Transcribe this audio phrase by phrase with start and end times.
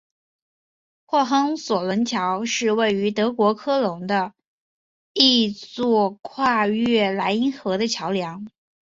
[1.05, 4.33] 霍亨索伦桥是位于德国科隆的
[5.13, 8.43] 一座跨越莱茵河的桥梁。